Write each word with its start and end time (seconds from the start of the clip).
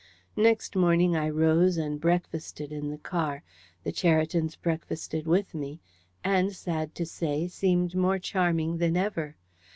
Next 0.39 0.75
morning, 0.75 1.15
I 1.15 1.29
rose 1.29 1.77
and 1.77 2.01
breakfasted 2.01 2.71
in 2.71 2.89
the 2.89 2.97
car. 2.97 3.43
The 3.83 3.91
Cheritons 3.91 4.55
breakfasted 4.55 5.27
with 5.27 5.53
me, 5.53 5.79
and, 6.23 6.55
sad 6.55 6.95
to 6.95 7.05
say, 7.05 7.47
seemed 7.47 7.93
more 7.93 8.17
charming 8.17 8.79
than 8.79 8.97
ever. 8.97 9.35